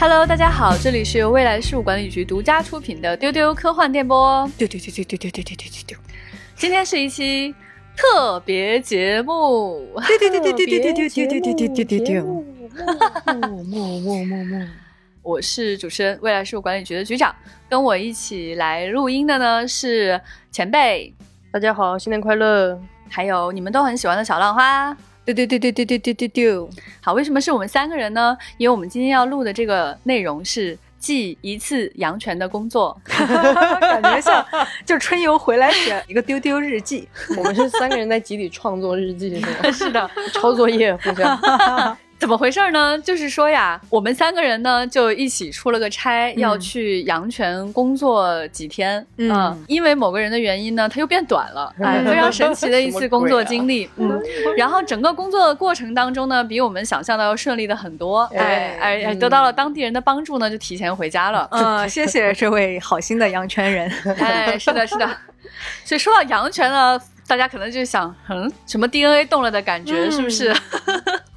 [0.00, 4.50] Hello，大家好，这里是由未来事务管理局独家出品的丢丢科幻电波。
[4.56, 5.98] 丢丢丢丢丢丢丢丢丢丢丢。
[6.56, 7.54] 今天是一期
[7.94, 9.92] 特别节目。
[10.08, 12.24] 丢丢丢丢丢丢丢丢丢丢丢丢丢。
[12.24, 14.66] 木木木木木。
[15.20, 17.36] 我是主持人，未来事务管理局的局长。
[17.68, 20.18] 跟我一起来录音的呢是
[20.50, 21.14] 前辈。
[21.52, 22.80] 大家好，新年快乐！
[23.10, 24.96] 还有你们都很喜欢的小浪花。
[25.32, 26.70] 丢丢丢丢丢丢丢丢丢。
[27.02, 28.36] 好，为什么是我们三个人呢？
[28.58, 34.44] 因为我们今天要录的这个内容是记一次阳泉的工作， 感觉像
[34.84, 37.08] 就春游回来写一个丢丢日记。
[37.38, 39.72] 我们是三个人在集体创作日记，是吗？
[39.72, 41.96] 是的， 抄作业互相。
[42.20, 42.98] 怎么回事呢？
[42.98, 49.04] 就是说呀，我们三个人呢就一起出了个差，要去阳泉工作几天。
[49.16, 51.74] 嗯，因为某个人的原因呢，他又变短了。
[51.82, 53.88] 哎， 非常神奇的一次工作经历。
[53.96, 54.20] 嗯，
[54.54, 58.20] 然后整个工作的过程当中呢，比我们想象的要顺利的很多。
[58.36, 61.48] 哎哎，得到了当地人的帮助呢，就提前回家了。
[61.52, 63.90] 嗯，谢谢这位好心的阳泉人。
[64.20, 65.08] 哎，是的，是的。
[65.84, 70.54] 所以说到阳泉呢，大家可能就想，嗯，什么 DNA 动了的感觉，是不是？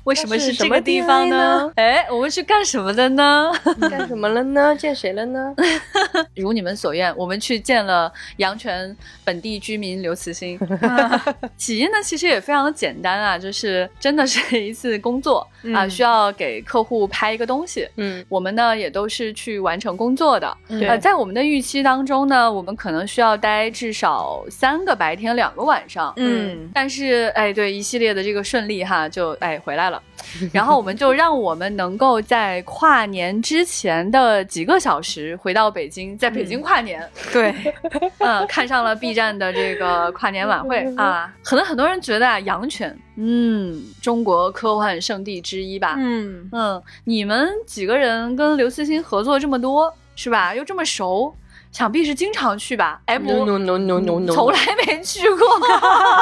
[0.04, 1.72] 为什么是这个地方呢？
[1.76, 3.52] 哎，我们是干什么的呢？
[3.90, 4.76] 干什么了呢？
[4.78, 5.54] 见谁了呢？
[6.36, 10.60] 如你们所愿，我们去见了阳泉本地居民刘慈欣。
[11.56, 17.88] 起因呢，其实也非常的简单啊，就是真的是一次工作啊，需要给客户拍一个东西。
[17.98, 20.58] 嗯，我们呢也都是去完成工作的。
[20.70, 26.14] 呃，在我们的预期当中呢，我们可能需要待至少三个白天，两个晚上。
[26.18, 30.02] 嗯，但是哎，对一系列的这个顺利哈，就哎回来了。
[30.54, 37.06] 然后我们就让我们能够在跨年之前的几个小时回到北京，在北京跨年。
[37.34, 37.54] 对，
[38.20, 45.96] 嗯，看上了 B 站的这个跨年晚会啊， 可能很多人觉得啊，阳泉，嗯，中国科幻圣地之一吧。
[45.98, 50.56] 嗯嗯，你们几个人跟刘慈欣合作这么多，是吧？
[50.56, 51.36] 又这么熟。
[51.72, 53.02] 想必是经常去吧？
[53.06, 55.48] 哎不，no no no no no，，从来没去过。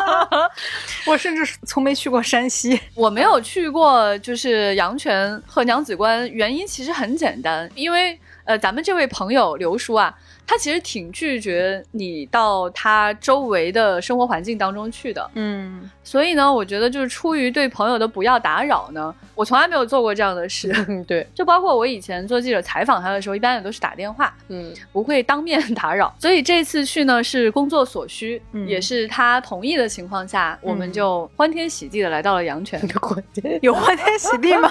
[1.05, 2.79] 我甚至从没去过山西。
[2.95, 6.25] 我没有去过，就是阳泉和娘子关。
[6.31, 10.15] 原因其实很简单，因为呃，咱们这位朋友刘叔啊。
[10.51, 20.69] 他其实挺拒绝你到他周围的生活环境当中去的，嗯，所以呢，我觉得就是出于对朋友的不要打扰呢，我从来没有做过这样的事。
[21.07, 26.13] 对，就包括我以前做记者采访他的时候，一般也都是打电话，嗯，不会当面打扰。
[26.19, 32.77] 所以这次去呢是工作所需，也是他同意的情况下，我们就欢天喜地的来到了阳泉。
[33.61, 34.69] 有欢天喜地吗？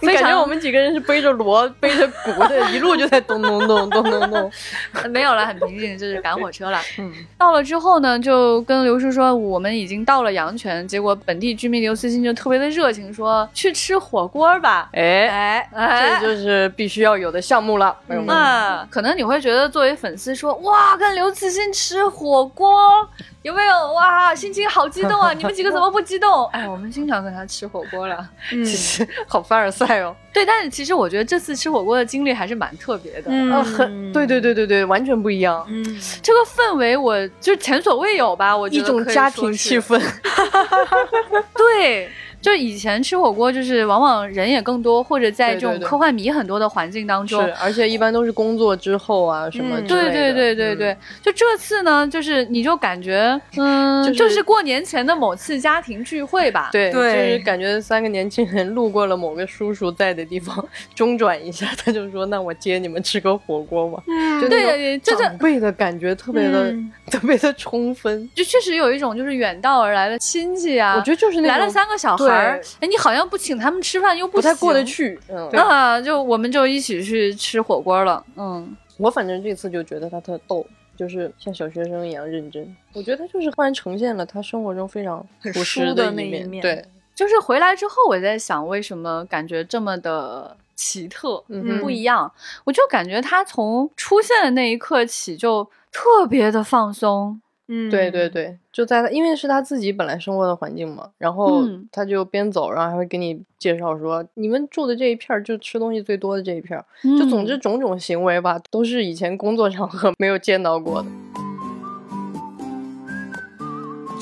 [0.00, 4.52] 你感觉我们几个人是背着锣、背着鼓的，一路就在咚咚咚咚咚咚。
[5.10, 6.78] 没有了，很平静，就是赶火车了。
[6.98, 10.86] 嗯，到了之后呢，就跟刘叔说我们已经到了阳泉。
[10.86, 14.88] 结果本地居民刘思欣就特别的热情，说去吃火锅吧。
[14.92, 17.96] 哎哎，这就是必须要有的项目了。
[18.08, 23.08] 嗯，可能你会觉得作为粉丝说哇，跟刘慈欣吃火锅。
[23.42, 24.32] 有没有哇？
[24.32, 25.32] 心情好激动啊！
[25.32, 26.46] 你们几个怎么不激动？
[26.54, 30.14] 哎，我们经常跟他吃火锅了，其实好凡尔赛哦。
[30.32, 35.64] 对，但是其实我觉得这次吃火锅的经历还是蛮特别的，嗯，很对对对对对，完全不一样。
[35.68, 35.82] 嗯，
[36.22, 40.00] 这个氛围我就前所未有吧，我觉得一种家庭气氛。
[41.56, 42.10] 对。
[42.42, 49.80] 就以前吃火锅，就是往往人也更多，或者在这种科幻迷很多的环境当中，是，而且一般都是工作之后啊什么。
[49.82, 56.70] 对对对对对，就这次呢，就是你就感觉，嗯，就是过年前的某次家庭聚会吧。
[56.72, 60.66] 对，就是感觉三个年轻人路过了某个叔叔在的地方，
[60.96, 66.74] 中转一下，他就说：“那我接你们吃个火锅吧。”嗯，对，长辈的感觉特别的
[67.08, 70.96] 特别的充分，就确实有一种就是远道而来的亲戚啊。
[70.96, 72.31] 我觉得就是来了三个小孩。
[72.32, 80.66] 哎，你好像不请他们吃饭又不太过得去，嗯，那，就我们就一起去吃火锅了，嗯，我反正这次就觉得他特逗，
[80.96, 82.76] 就是像小学生一样认真。
[82.94, 86.84] 我觉得他就是突然呈现了他生活中非常朴实的那一面，对，
[87.14, 91.44] 就是回来之后我在想，为什么感觉这么的奇特，
[91.80, 92.32] 不一样？
[92.64, 97.40] 我就感觉他从出现的那一刻起就特别的放松。
[97.74, 106.84] 嗯，对对对，就在他，因为是他自己本来生活的环境嘛，然后他就边走，然后还会给你介绍说，你们住的这一片儿就吃东西最多的这一片儿，
[107.18, 111.08] 就总之种种行为吧，都是以前工作场合没有见到过的。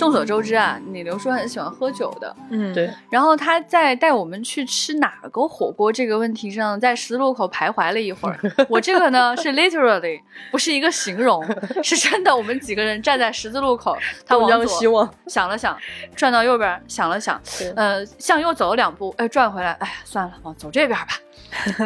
[0.01, 2.91] 众所周知啊，你刘叔很喜欢喝酒的，嗯，对。
[3.11, 8.39] 然后他在带我们去吃哪个火锅这个问题上，在十字路口徘徊了一会儿。
[8.69, 10.21] 我这个呢是 literally
[10.51, 11.45] 不是一个形容，
[11.85, 12.35] 是真的。
[12.35, 13.95] 我们几个人站在十字路口，
[14.27, 15.77] 他往左想了想，
[16.17, 17.39] 转到右边想了想，
[17.77, 21.09] 呃，向右走了两步，哎，转回来，哎呀，算了，往走这边吧。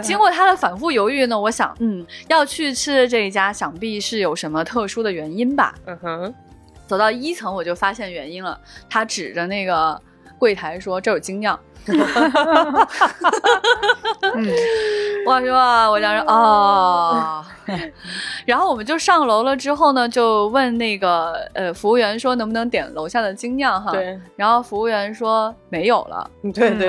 [0.02, 5.74] 经过他的反复犹豫呢，我想，嗯，要去吃的这一家，想必是有什么特殊的原因吧。
[5.86, 6.34] 嗯哼，
[6.86, 8.58] 走到一层我就发现原因了，
[8.88, 10.00] 他指着那个
[10.38, 11.58] 柜台说：“这有精酿。”
[15.26, 17.44] 我说，我讲说哦，
[18.46, 19.54] 然后我们就上楼了。
[19.54, 23.92] 之后呢，就问那个呃服务员说能不能点楼下的精酿哈？
[23.92, 24.18] 对。
[24.34, 26.30] 然后服务员说没有了。
[26.54, 26.88] 对对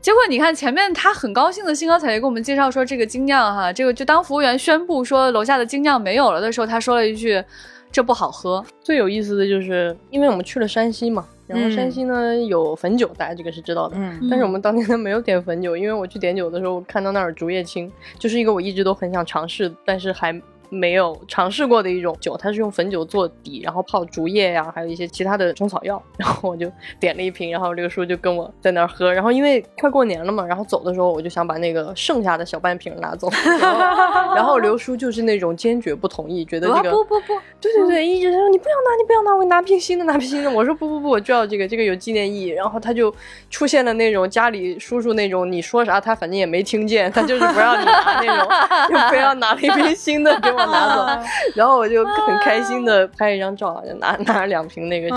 [0.00, 7.44] 结果你看前面他很高兴的兴高采烈给我们介绍说这个精酿哈，这个就当服务员宣布说楼下的精酿没有了的时候，他说了一句
[7.94, 8.64] 这不好喝。
[8.80, 11.24] 最有意思的就是因为我们去了山西嘛。
[11.46, 13.94] 然后山西呢有汾酒，大家这个是知道的。
[13.96, 17.88] 嗯，但是我们当天呢没有点汾酒，因为我去点酒的时候看到那儿竹叶青，
[18.18, 20.32] 就是一个我一直都很想尝试，但是还。
[20.74, 26.02] 没有尝试过的一种酒，它是用汾酒做底，然后泡竹叶呀，还有一些其他的中草药。
[26.18, 29.12] 然后我就点了一瓶，然后刘叔就跟我在那儿喝。
[29.12, 33.28] 然后因为快过年了嘛，然后走的时候我就想把那个剩下的小半瓶拿走。
[34.34, 40.50] 然后刘叔就是那种坚决不同意，觉得这个不不不，对对对，一直说你不要拿，你不要拿，我拿瓶新的，拿瓶新的。
[40.50, 42.48] 我说不不不，我就要这个，这个有纪念意义。
[42.48, 43.14] 然后他就
[43.50, 48.48] 出现了那种家里叔叔那种，你说啥他反正也没听见，他就是不让你拿那种，
[48.88, 51.22] 就非要拿了一瓶新的给我拿走。
[51.54, 55.16] 然后我就很开心的拍一张照，就拿拿了两瓶那个酒。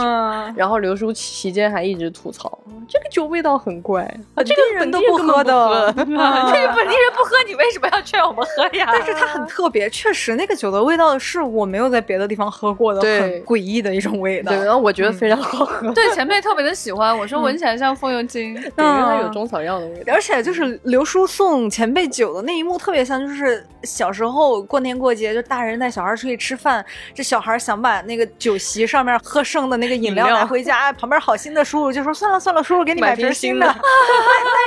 [0.56, 2.58] 然后刘叔期间还一直吐槽，
[2.88, 4.04] 这个酒味道很怪，
[4.36, 8.88] 啊这个人都不喝的， 这个本地人不喝，你为什么要劝我们喝呀？
[8.92, 14.52] 但是它很特别，确实那个酒的味道是我没有在别的地方喝过的，很诡异的一种味道。
[14.52, 15.92] 对，然后我觉得非常好喝。
[15.92, 20.14] 对，前辈特别的喜欢，我说闻起来像风油精，因为它有中草药的味道。
[20.14, 26.84] 而且就是刘叔送前辈酒的那一幕特别像，就是小时候过年过节，就大人带小孩出去吃饭，
[27.14, 33.74] 这小孩想把那个酒席上面喝剩的那个饮料拿回家，旁边好心的叔叔就说：“算了算了，叔叔给你买瓶新的，带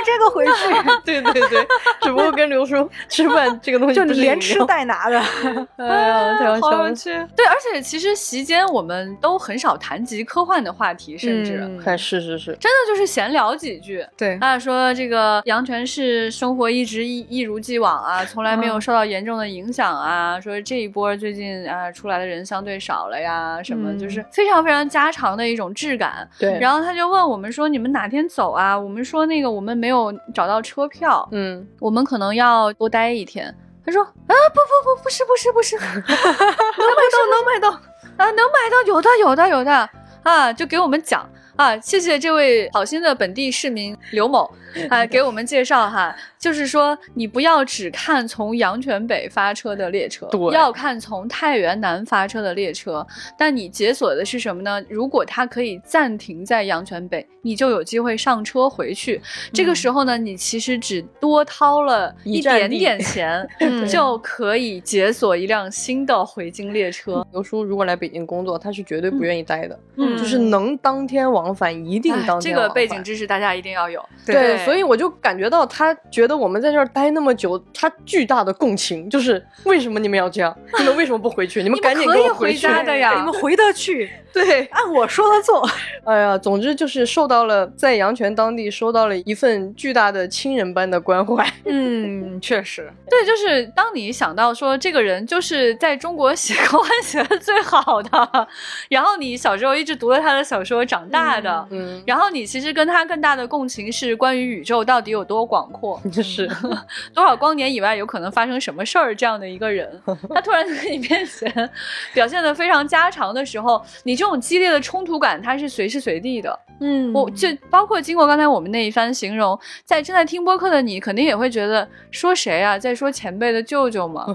[0.05, 0.51] 这个回去。
[1.05, 1.67] ”对对对，
[2.01, 5.19] 只不过跟刘叔吃饭这个东西就连吃带拿的，
[5.77, 7.11] 哎呀， 太好有趣。
[7.35, 14.05] 对，而且其实席间我们都很少谈及科幻的话题，甚至，还，是是是，真的就是闲聊几句。
[14.17, 20.39] 对，啊，说这个阳泉市生活一直一一如既往啊，从来没有受到严重的影响啊。
[20.39, 21.51] 说这一波最近。
[21.69, 26.27] 啊，出来的人相对少了呀，什么就是非常非常家常的一种质感。
[26.39, 33.53] 对，然后他就问我们说：“你们哪天走啊？”我们说：“那个我们没有找到车票，嗯，我们可能要多待一天。”
[33.85, 37.69] 他说：“啊，不不不，不是不是不是， 能买到能买到
[38.17, 39.89] 啊，能买到，有的有的有的
[40.23, 41.27] 啊，就给我们讲。”
[41.57, 44.51] 啊，谢谢这位好心的本地市民刘某，
[44.89, 53.05] 啊，给我们介绍哈，就是说你不要只看从阳泉北发车的列车，要看从太原南发车的列车。
[53.37, 54.83] 但你解锁的是什么呢？
[54.89, 59.21] 如果它可以暂停在阳泉北，你就有机会上车回去。
[59.53, 63.47] 这个时候呢，你其实只多掏了一点点钱，
[63.87, 67.23] 就可以解锁一辆新的回京列车。
[67.31, 71.51] 刘叔如果来北京工作，他是绝对不愿意待的，嗯，就是能当天往。
[71.51, 80.55] 返一定当天这个背景知识大家一定要有，对，所以我就感觉到他觉得我们在这儿待那么久，他巨大的共情，就是为什么你们要这样？
[80.79, 81.61] 你们为什么不回去？
[81.63, 83.15] 你们赶紧给我回家的呀！
[83.15, 84.09] 你们回得去。
[84.33, 85.67] 对，按我说的做。
[86.05, 91.45] 哎呀，总之就是受到了在阳泉当地收到了一份巨大的亲人般的关怀。
[91.65, 98.47] 嗯，确实，对，就是当你想到说这个人就是在中国写科幻写的最好的，
[98.89, 106.49] 然后你小时候一直读了他的小说长大的，嗯，然后你其实跟他更大的共情是关于宇宙到底有多广阔，就是
[107.13, 110.01] 多少光年以外有可能发生什么事儿这样的一个人，
[110.33, 111.69] 他突然在你面前
[112.13, 114.21] 表现的非常家常的时候，你。
[114.21, 116.59] 这种激烈的冲突感，它是随时随地的。
[116.79, 124.27] 嗯，我就包括经过刚才我们那一番形容，在正在听播客的你，肯定也会觉得说谁啊，在说前辈的舅舅吗？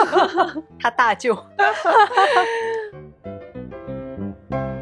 [0.80, 1.36] 他大舅。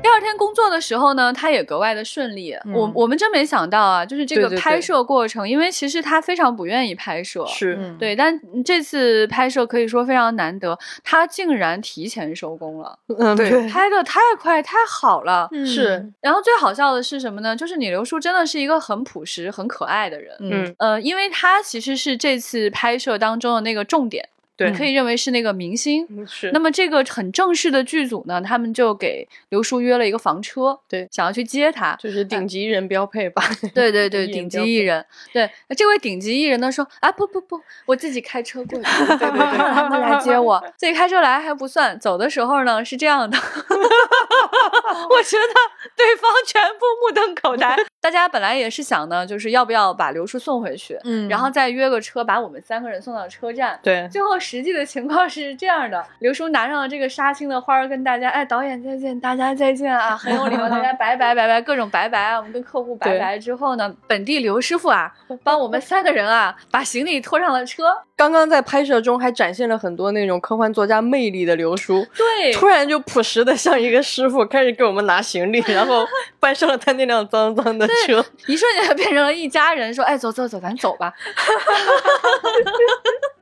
[0.01, 2.57] 第二天工作的时候呢，他也格外的顺利。
[2.75, 12.99] 我我们真没想到啊，就是这个拍摄过程，因为其实他非常不愿意拍摄，是对，但这次拍摄可以说非常难得，他竟然提前收工了。
[13.19, 16.11] 嗯，对，拍的太快太好了，是。
[16.21, 17.55] 然后最好笑的是什么呢？
[17.55, 20.35] 就是你刘叔真的是一个很朴实、很可爱的人。
[20.41, 24.29] 嗯呃，因为他其实是这次拍摄当中的那个重点。
[24.59, 26.07] 对，可以认为是那个明星。
[26.27, 26.51] 是。
[26.53, 33.43] 那么这个很正式的剧组呢，他们就给刘叔约了一个房车，对，想要去接他，就是顶级艺人标配吧？
[33.73, 35.05] 对对 对，顶级艺人。
[35.33, 45.55] 对，这位顶级艺人呢说啊，不不不，我自己开车过去， 对对对，他们来接我， 自己开车来还不算，走的时候呢是这样的，我觉得
[45.97, 47.77] 对方全部目瞪口呆。
[48.01, 53.79] 大家本来也是想呢，就是要不要把刘叔送回去，嗯，然后再约个车把我们三个人送到车站。
[53.83, 65.13] 对，最后实际的情况是这样的：刘叔拿上了这个杀青的花儿，跟大家，哎，导演再见，大家再见啊，很有礼貌，大家拜拜拜拜，各种拜拜啊，我们跟客户拜拜之后呢，本地刘师傅啊，
[65.45, 67.85] 帮我们三个人啊把行李拖上了车。
[68.19, 76.05] 刚刚在拍摄中还展现了很多那种科幻作家魅力的刘叔，对，突然就朴实的像一个师傅，开始给我们拿行李，然后
[76.41, 81.13] 搬上了他那辆脏脏的车，一瞬间就变成了一家人，说：“哎，走走走，咱走吧。”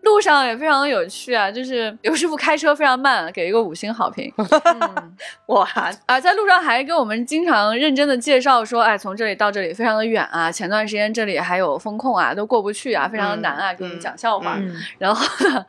[0.02, 4.32] 路上也非常的有趣啊，就是刘师傅开车非常慢，给一个五星好评。
[5.46, 5.68] 哇
[6.06, 14.56] 啊，在路上还跟我们经常认真的介绍说：“哎，从这里到这里非常的远啊，前段时间这里还有风控啊，都过不去啊，非常的难啊。”给我们讲笑话，
[14.98, 15.66] 然后呢，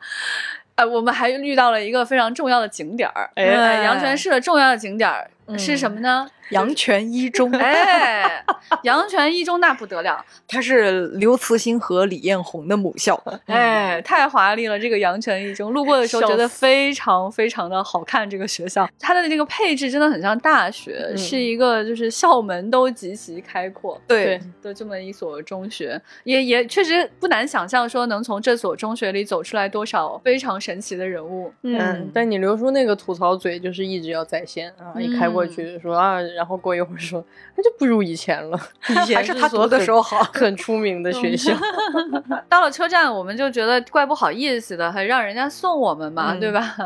[0.76, 3.44] 呃，我们还遇到了一个非常重要的景点儿，哎，
[3.82, 6.28] 阳泉市的重要的景点儿是什么呢？
[6.50, 8.42] 阳泉一中，哎，
[8.82, 14.78] 阳泉一中那不得了，它是刘慈欣和李彦宏的母校，哎，太华丽了。
[14.78, 18.28] 这个阳泉一中，路过的时候觉得非常非常的好看。
[18.28, 31.52] 这个学校，它的这个配置真的很像大学，是一个就是校门都极其开阔，对的这么一所中学，也也确实不难想象说能从这所中学里走出来多少非常神奇的人物。
[31.60, 36.20] 嗯，但你刘叔那个吐槽嘴就是一直要在线啊，一开过去说啊。
[36.20, 37.24] 然后过一会儿说，
[37.56, 38.58] 那就不如以前了。
[38.88, 41.52] 以前还是他读的时候好， 很出名的学校。
[42.48, 46.76] 到了车站，我们就觉得怪不好意思的，还让人家送我们嘛，对吧？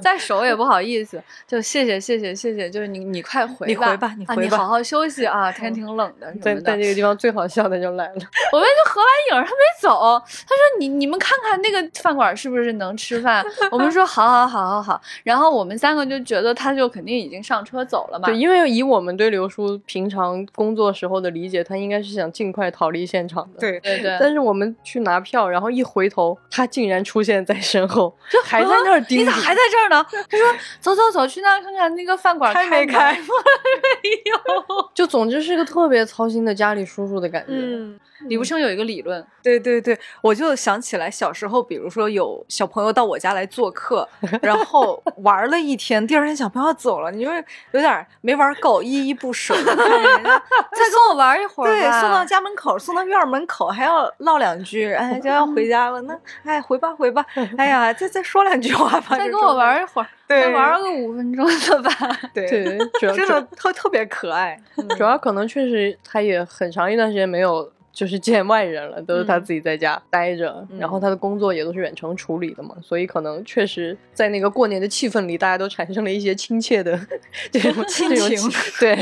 [0.00, 6.32] 再熟也不好意思，就谢谢谢谢谢谢，就是你你快回吧，你回吧，你回吧，你好好休息啊，天挺冷的。
[6.42, 8.14] 在在这个地方最好笑的就来了，
[8.52, 13.44] 我们就合完影他没走，他说你你们看看那个饭馆是不是能吃饭？
[13.70, 19.06] 我们说好好好好好，然后我们三个就觉得他就肯定已经上车走了嘛，对，因为以我。
[19.06, 23.60] 们对刘叔平常工作时候的理解，他应该是想尽快逃离现场的。
[23.60, 24.16] 对对对。
[24.18, 29.20] 但是我们去拿票，然后一回头，他竟然出现在身后，就还在那儿盯。
[29.20, 30.04] 你咋还在这儿呢？
[30.28, 30.44] 他说
[30.82, 34.90] ：“走走走，去那看看那个饭馆开没开。”没有。
[34.92, 37.52] 就总之是个特别操心的家里叔叔的感觉。
[37.52, 38.00] 嗯。
[38.28, 44.08] 李不生有一个理论，对对对，我就想起来小时候，比如说有小朋友到我家来做客，
[44.42, 47.30] 然后玩了一天，第二天小朋友走了，你就
[47.72, 57.24] 有点没玩够，依依不舍 再跟我玩一会儿，对，送到家门口，送到院门口还要唠两句，哎，就要回家了，那哎回吧回吧，
[57.56, 61.90] 哎呀，再再说两句话吧，再跟我玩一会儿，再玩个五分钟的吧，
[62.34, 64.58] 对对，真的特特别可爱，
[64.96, 67.70] 主要可能确实他也很长一段时间没有。
[67.96, 77.00] 就是见外人了，都是他自己在家待着，然后他的工作也都是远程处理的嘛，所以可能确实在那个过年的气氛里，大家都产生了一些亲切的
[77.50, 78.50] 这种亲情。
[78.78, 78.94] 对，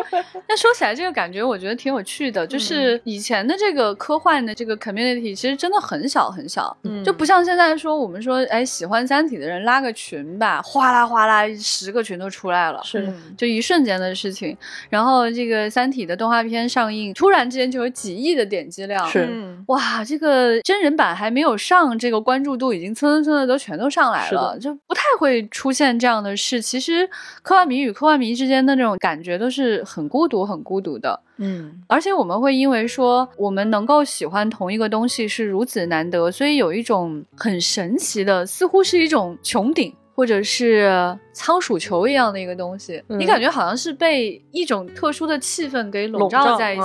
[0.46, 14.54] 那说起来这个感觉，我觉得挺有趣的，就是以前的这个科幻的这个 community 其实真的很小很小，就不像现在说我们说哎喜欢三体的人拉个群吧，哗啦哗啦十个群都出来了，是就一瞬间的事情。
[14.90, 18.41] 然后这个三体的动画片上映，突然之间就有几亿的。
[18.44, 19.28] 点击量是。
[19.68, 26.60] 哇，这个真人版还没有上，这个关注度已经蹭蹭蹭的都全都上来了，就不太会出现这样的事。
[26.60, 27.08] 其实
[27.42, 31.20] 科幻迷与科幻迷之间的那种感觉都是很孤独、很孤独的。
[31.38, 46.82] 嗯，而且我们会因为说我们能够喜欢同一个东西是如此难得，所以有一种很神奇的，似乎是一种穹顶或者是仓鼠球一样的一个东西，你感觉好像是被一种特殊的气氛给笼罩在一起。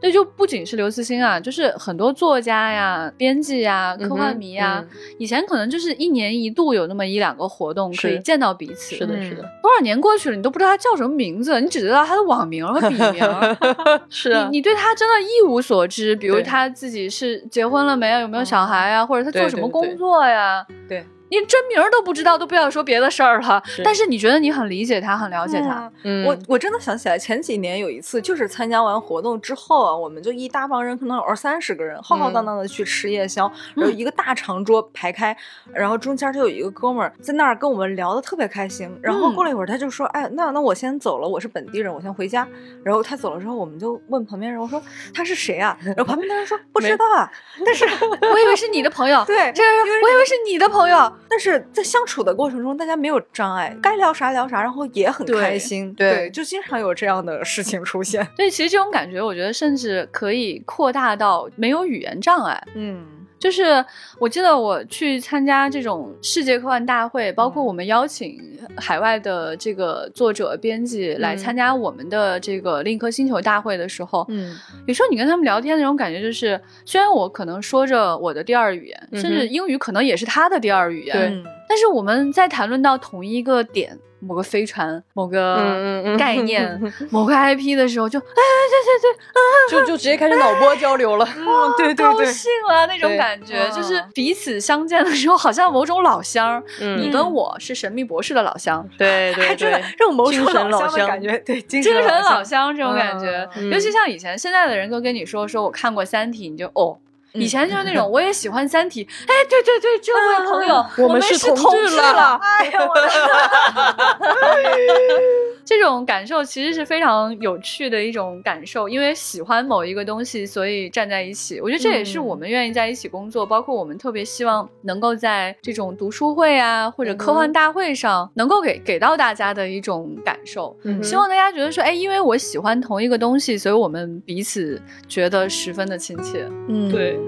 [0.00, 4.84] 这就不仅是刘慈欣啊，就是很多作家呀、编辑呀、科幻迷呀，
[5.18, 8.96] 以前可能就是一年一度有那么一两个活动可以见到彼此。
[8.96, 9.42] 是的，是的。
[9.62, 13.24] 多少年过去了，你都不知道他叫什么名字，你只知道他的网名和笔名。
[14.10, 16.14] 是啊，你对他真的一无所知。
[16.16, 20.66] 比如他自己是结婚了没有，有没有小孩啊，或者他做什么工作呀？
[20.86, 21.02] 对。
[21.34, 23.62] 连真名都不知道，都不要说别的事儿了。
[23.84, 25.90] 但是你觉得你很理解他，很了解他。
[26.24, 35.36] 我我真的想起来，前几年有一次，就是参加完活动之后啊，我们就一大帮人，可能有二三十个人，浩浩荡荡的去吃夜宵，然后一个大长桌排开，
[35.72, 38.90] 然后中间就有一个哥们儿在那儿跟我们聊的特别开心。
[39.02, 42.46] 然后过了一会儿，他就说：“哎，那那我先走了，我是本地人，我先回家。”
[42.84, 44.80] 然后他走了之后，我们就问旁边人：“我说
[45.12, 47.30] 他是谁啊？”然后旁边的人说：“不知道啊。
[47.64, 47.84] ”但是
[48.32, 49.24] 我以为是你的朋友。
[49.24, 51.12] 对，这我以为是你的朋友。
[51.28, 55.92] 但是在相处的过程中，大家没有障碍，该聊啥聊啥，然后也很开心。
[55.94, 58.26] 对，就经常有这样的事情出现。
[58.36, 62.62] 对，其实这种感觉，我觉得甚至可以扩大到没有语言障碍。
[62.74, 63.23] 嗯。
[63.44, 63.84] 就是
[64.18, 68.40] 我记得我去参加这种世界科幻大会，包括我们邀请
[68.74, 83.98] 海外的这个作者、编辑来参加我们的这个另一颗星球大会的时候，嗯，有时候你跟他们聊天那种感觉，就是虽然我可能说着我的第二语言，甚至英语可能也是他的第二语言，对，但是我们在谈论到同一个点。
[84.26, 91.26] 某个飞船，某个概念， 某个 IP 的时候，就哎，对对对，就就直接开始脑波交流了，
[91.76, 96.62] 对对对，高兴了那种感觉，就是彼此相见的时候，好像某种老乡。
[96.98, 106.98] 你跟我是神秘博士的老乡，对 对对，这种某种老乡的感觉，对，精神老乡这种感觉，尤其像以前现在的人都跟你说，说我看过《三体》，你就哦。
[107.34, 109.04] 以前就是那种，我也喜欢《三体》。
[109.08, 112.38] 哎，对对对，这位朋友，我们是同志了。
[112.40, 113.08] 哎呀，我的
[115.64, 121.60] 这种感受其实是非常有趣的一种感受，因为喜欢某一个东西，所以站在一起。
[121.60, 130.76] 我觉得这也是我们愿意在一起工作，包括我们特别希望能够在这种读书会啊或者科幻大会上，能够给给到大家的一种感受。
[131.02, 136.46] 希望大家觉得说，哎，因为我喜欢同一个东西，所以我们彼此觉得十分的亲切。
[136.68, 137.18] 嗯，对。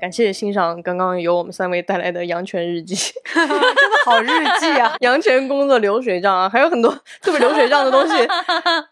[0.00, 2.94] 感谢欣赏刚刚由我们三位带来的阳泉日记，
[3.34, 3.56] 真的
[4.04, 4.28] 好日
[4.60, 4.94] 记啊！
[5.00, 6.90] 阳泉工作流水账啊，还有很多
[7.20, 8.14] 特别流水账的东西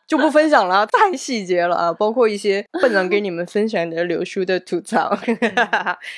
[0.06, 1.92] 就不分享了，太细节了啊！
[1.92, 5.16] 包括一些不能给你们分享的刘叔的吐槽。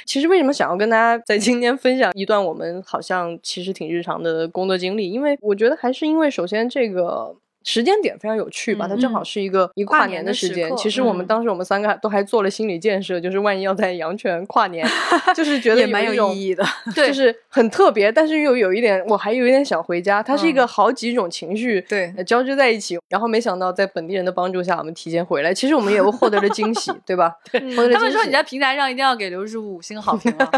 [0.06, 5.10] 其实为什么想要跟大家在今天分享一段我们好像其实挺日常的工作经历？
[5.10, 7.36] 因为我觉得还是因为首先这个。
[7.68, 8.88] 时间点非常有趣吧？
[8.88, 10.74] 它正好是一个一跨年的时间。
[10.74, 14.88] 其实我们当时我们三个都还做了心理建设，就是万一要在阳泉跨年，
[15.36, 20.22] 就是觉得也蛮有意义的，对，就是很特别，但是又有一点，我还有一点想回家。
[20.22, 22.98] 它是一个好几种情绪对交织在一起。
[23.10, 25.52] 然后没想到在本地人的帮助下，我们提前回来。
[25.52, 27.34] 其实我们也获得了惊喜，对吧？
[27.52, 30.50] 他们说你在平台上一定要给刘师傅五星好评了。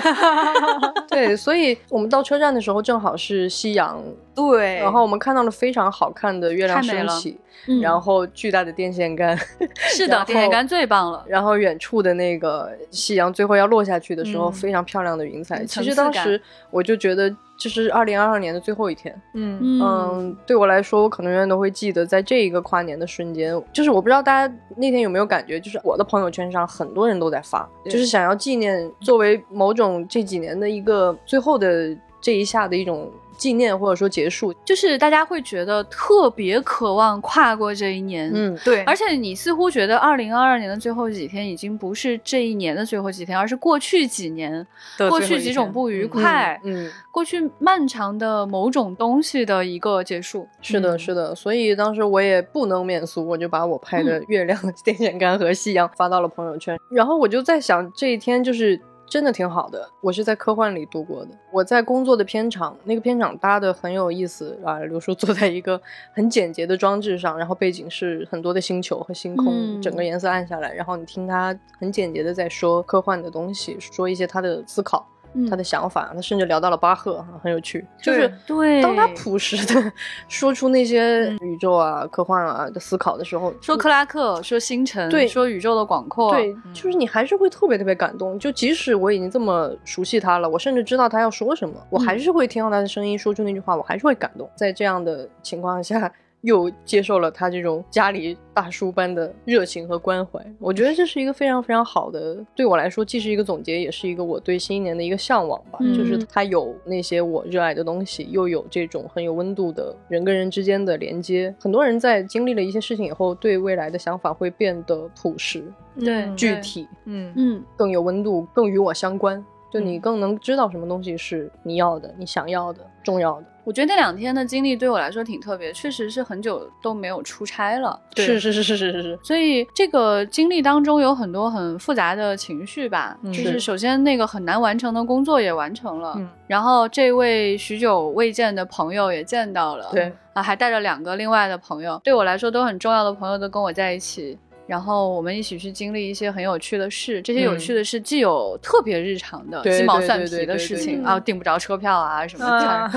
[1.10, 4.00] 对，所以我们到车站的时候正好是夕阳。
[4.34, 7.38] 对，然后我们看到了非常好看的月亮升起，
[7.82, 9.36] 然后巨大的电线杆，
[9.76, 11.24] 是的， 电线杆最棒了。
[11.26, 15.64] 然后远处的那个夕阳最后要落下去的时候，非常漂亮的云彩。
[15.64, 19.14] 其实当时我就觉得这是二零二二年的最后一天。
[19.34, 23.60] 嗯嗯，对我来说，我可能永远都会记得在这一个跨年的瞬间。
[23.72, 33.10] 就是我不知道大家那天有没有感觉，就是我的朋友圈上很多人都在发，就是想要纪念作为某种这几年的一个最后的这一下的一种。
[33.40, 38.30] 纪念或者说结束，就是大家会觉得特别渴望跨过这一年。
[38.34, 38.84] 嗯，对。
[38.84, 44.66] 而且你似乎觉得二零二二年的最后几天已经不是这一年的最后几天，而是过去几年、
[45.08, 50.46] 过去几种不愉快，嗯，过去漫长的某种东西的一个结束。
[50.60, 51.34] 是的，是的。
[51.34, 56.78] 所以当时我也不能免俗，我就把我拍的月亮、电线杆和夕阳发到了朋友圈。
[56.90, 58.78] 然后我就在想，这一天就是。
[59.10, 61.30] 真的挺好的，我是在科幻里度过的。
[61.50, 64.78] 我在工作的片场，那个片场搭的很有意思啊。
[64.78, 65.80] 刘叔坐在一个
[66.12, 75.04] 很简洁的装置上，然后背景是很多的星球和星空，整个颜色暗下来，然后你听他很简洁的在说科幻的东西，说一些他的思考。
[75.48, 77.86] 他的想法，他甚至聊到了巴赫，很有趣。
[78.02, 79.92] 就是对，当他朴实的
[80.28, 88.38] 说出那些宇宙啊、科幻啊的思考的时候，说克拉克，说星辰，对，说宇宙的广阔，对，就是你还是会特别特别感动。
[88.38, 94.48] 就即使我已经这么熟悉他了，我甚至知道他要说什么，我还是会听到他的声音说出那句话，我还是会感动。
[94.56, 96.12] 在这样的情况下。
[96.42, 105.78] 又接受了他这种家里大叔般的热情和关怀，我觉得这是一个非常非常好的，对我来说既是一个总结，也是一个我对新一年的一个向往吧。
[105.96, 111.54] 就是他有那些我热爱的东西，又有这种很有温度的人跟人之间的连接。
[111.60, 115.62] 很多人在经历了一些事情以后，对未来的想法会变得朴实、
[115.98, 119.44] 对具体，嗯嗯，更有温度，更与我相关。
[119.72, 123.46] 就你更能知道什么东西是你要的、你想要的、重要的。
[123.64, 127.98] 我觉得那两天的经历对我来说挺特别，确实是很久都没有出差了。
[128.16, 129.18] 是是是是是是是。
[129.22, 144.36] 所以这个经历当中有很多很复杂的情绪吧，就是首先那个很难完成的工作也完成了，嗯然后这位许久未见的朋友也见到了，对啊，还带着两个另外的朋友，对我来说都很重要的朋友都跟我在一起。
[144.70, 152.90] 然后我们一起去经历一些很有趣的事，这些有趣的事既有特别日常的鸡毛蒜皮的事情啊，订不着车票啊什么的，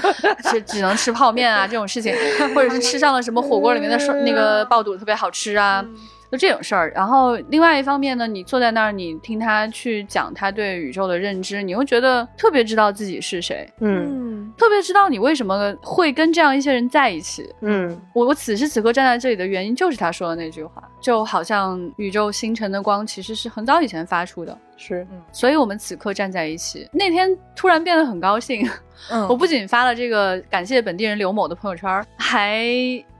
[0.51, 2.13] 只 只能吃泡面啊这种事情，
[2.53, 5.83] 或者是吃上了什么火锅里面的那个爆肚特别好吃啊。
[6.33, 28.67] 就这种事儿，然后另外一方面呢，你坐在那儿，你听他去讲他对宇宙的认知，你又觉得特别知道自己是谁，嗯，特别知道你为什么会跟这样一些人在一起，嗯，我我此时此刻站在这里的原因就是他说的那句话，就好像宇宙星辰的光其实是很早以前发出的，是，所以我们此刻站在一起，那天突然变得很高兴。
[29.29, 32.63] 我不仅发了这个感谢本地人刘某的朋友圈，还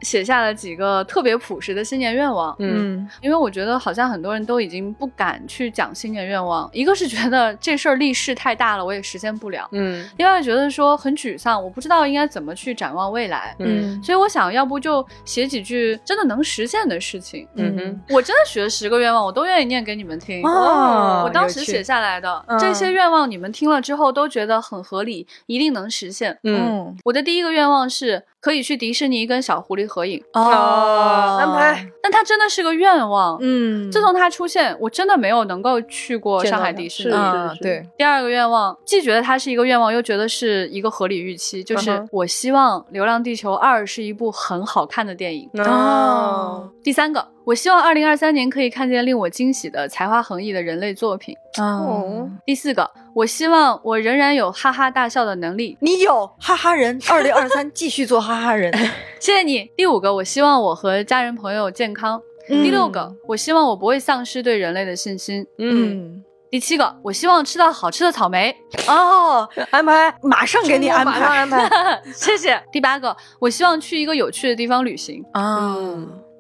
[0.02, 2.56] 写下了几个特别朴实的新年愿望。
[2.60, 9.68] 嗯，因为我觉得好像很多人都已经不敢去讲新年愿望，一个是觉得这事儿力势太大了，我也实现不了。
[9.72, 13.56] 嗯，另外觉得说很沮丧，我不知道应该怎么去展望未来。
[13.60, 17.48] 嗯，所以我想要不就写几句真的能实现的事情。
[17.56, 20.42] 嗯哼，我真的许了十个愿望，我都愿意念给你们听。
[20.46, 25.63] 哦，我当时写下来的这些愿望，你们听了之后都觉得很合理，一定。
[25.70, 26.38] 能实现。
[26.44, 30.24] 嗯，我的第一个愿望是可以去迪士尼跟小狐狸合影。
[30.34, 31.88] 哦，安排。
[32.02, 33.38] 但它真的是个愿望。
[33.42, 37.16] 嗯，自从它出现，我真的没有能够去过上海迪士尼。
[37.62, 37.88] 对。
[37.98, 45.50] 第二个愿望，既觉得它是一个愿望，又觉得是一个合理预期，就是我希望《流浪地球二》是一部很好看的电影。
[45.60, 46.70] 哦。
[46.84, 51.36] 第三个，我希望二零二三年可以看见令我惊喜的才华横溢的人类作品。
[51.60, 52.30] 哦。
[52.46, 52.90] 第四个。
[53.16, 55.78] 我希望我仍然有哈哈大笑的能力。
[55.82, 58.74] 你有哈哈人，二零二三继续做哈哈人。
[59.22, 59.70] 谢谢你。
[59.78, 62.20] 第五个，我希望我和家人朋友健康。
[62.48, 65.46] 第六个，我希望我不会丧失对人类的信心。
[65.60, 66.24] 嗯。
[66.50, 68.56] 第七个，我希望吃到好吃的草莓。
[68.88, 71.70] 哦，安排，马上给你安排安排。
[72.16, 72.60] 谢谢。
[72.72, 75.24] 第八个，我希望去一个有趣的地方旅行。
[75.34, 75.78] 啊。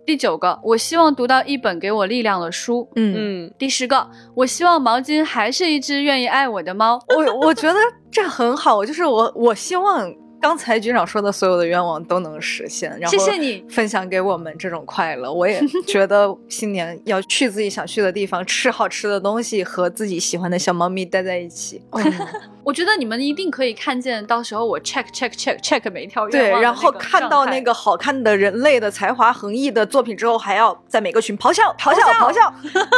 [0.05, 2.87] 第九个，我希望读到一本给我力量的书。
[2.95, 3.15] 嗯
[3.47, 3.53] 嗯。
[3.57, 6.99] 第十个，我希望毛巾还是一只愿意爱我的猫。
[7.15, 7.79] 我我觉得
[8.11, 12.89] 这很好，就是我我希望刚才局长说的所有的愿望都能实现。
[12.99, 15.31] 然后谢谢你分享给我们这种快乐。
[15.31, 21.81] 我也觉得新年要去自己想去的地方，吃好吃的东西，和自己喜欢的小猫咪待在一起。
[22.63, 26.59] 我觉得你们一定可以看见，到时候我 check check check check 每一条愿望。
[26.59, 32.53] 对，然后看到那个好看的人类的才华横溢的作品之后，还要在每个群咆哮咆哮咆哮。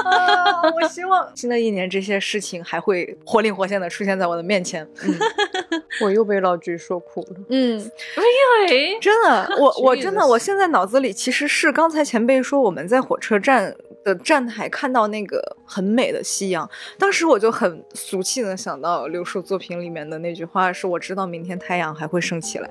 [0.82, 4.88] 我希望新的一年这些事情还会活灵活现的出现在我的面前。
[6.02, 7.38] 我又被老菊说哭了。
[7.50, 13.76] 嗯，因为真的，我我真的，我现在脑子里其实是刚才前辈说我们在火车站。
[14.06, 22.70] 的站台看到那个很美的夕阳，当时我就很俗气的想到刘树作品里面的那句话，是我知道明天太阳还会升起来。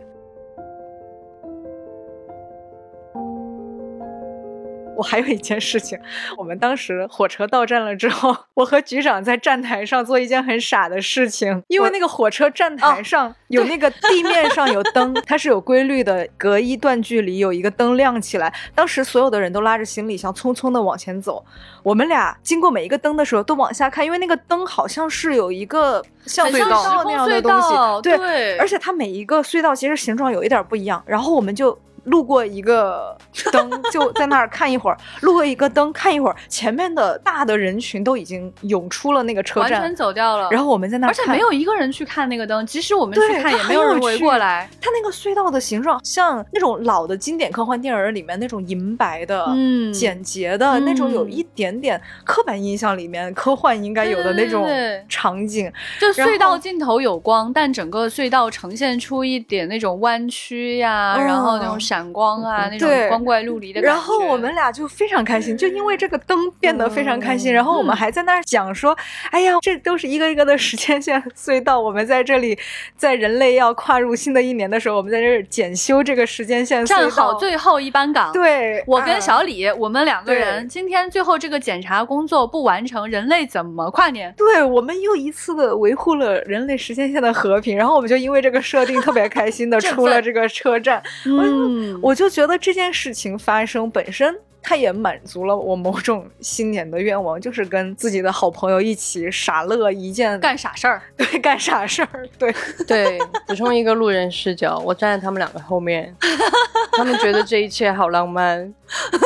[4.97, 5.99] 我还有一件事情，
[6.37, 18.53] 我们当时火车到站了之后，我和局长在站台上做一件很傻的事情，因为那个火车站台上有那个地面上有灯，它是有规律的，隔一段距离有一个灯亮起来。
[18.75, 21.45] 当时所有的人都拉着行李箱匆匆的往前走，
[21.83, 27.69] 我们俩经过每一个灯的时候都往下看，因为那个灯好像是有一个像隧道那样的东西，
[28.03, 31.77] 对，而且它每一个隧道其实形状有一点不一样，然后我们就。
[32.05, 33.17] 路过一个
[33.53, 36.37] 灯，就在那儿看一会儿；路过一个灯，看一会儿。
[36.49, 40.49] 前面的大的人群都已经涌出了那个车站，完全走掉了。
[40.51, 42.65] 然后我们在那儿，而且没有一个人去看那个灯。
[42.67, 44.69] 即使我们去看，也没有人围过来。
[44.81, 49.47] 它那个隧道的形状像那种老的经典科幻电影里面那种银白的、
[49.93, 54.67] 简洁的那种，有一点点刻板印象里面科幻应该有的那种
[55.09, 55.73] 场景。
[55.99, 61.94] 就隧道尽头有光，但整个隧道呈现出一点那种弯曲呀，然后那种闪。
[61.95, 67.55] 闪光啊，那种光怪陆离的然后我们俩就非常开心，就因为这个灯变得非常开心。
[67.55, 68.97] 然后我们还在那儿讲说
[69.31, 72.59] ：“哎呀，这都是一个一个的时间线隧道，我们在这里，
[72.97, 76.85] 在人类要跨入新的一年的时候，我们在这儿检修这个时间线。
[76.85, 78.33] 站好最后一班岗。
[78.33, 84.35] 对，我跟小李，我们两个人今天最后这个检查工作不完成，人类怎么跨年？
[84.37, 87.77] 对，我们又一次的维护了人类时间线的和平。
[87.77, 91.01] 然后我们就因为这个设定特别开心的 出了这个车站。
[91.27, 91.84] 嗯。
[92.03, 94.39] 我就觉得这件事情发生本身。
[94.67, 102.51] 它也满足了我某种新年的愿望，就是跟自己的好朋友一起傻乐一件干傻事儿， 对，干傻事儿， 对
[102.87, 103.19] 对。
[103.47, 106.17] 补充一个路人视角，我站在他们两个后面，
[106.97, 108.73] 他们觉得这一切好浪漫，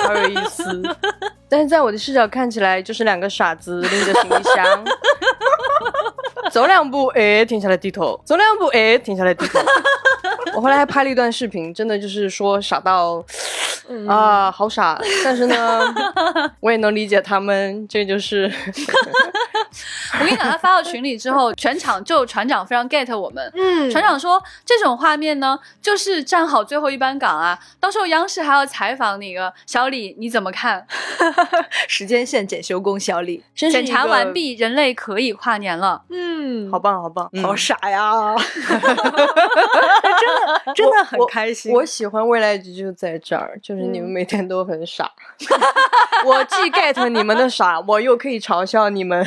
[0.02, 0.82] 好有意思。
[1.48, 4.84] 但是在我的视角看起来，就是两个傻子拎着行李箱，
[6.50, 9.60] 走两步，哎，停下来低头；走两步，哎，停下来低头。
[10.58, 13.24] 我后来还拍了一段视频，真的就是说傻到。
[14.08, 15.00] 啊，好傻！
[15.24, 15.94] 但是呢，
[16.58, 18.52] 我也能理解他们，这就是。
[20.14, 23.50] 我跟你讲，他发到群里之后，全场就船长非常 get 我们。
[23.54, 30.86] 嗯，船长说这种画面呢，就是站好最后一班岗啊，到时候央视还要采访那个小李，你怎么看？
[31.88, 36.02] 时间线检修工小李，检查完毕，人类可以跨年了。
[36.10, 38.34] 嗯，好棒，好棒，好傻呀！
[38.68, 41.72] 真的，真的很开心。
[41.72, 43.88] 我喜欢未来局就在这儿，就是。
[43.88, 45.10] 你们每天都很傻，
[46.26, 49.26] 我既 get 你们的傻，我又可以嘲笑你们。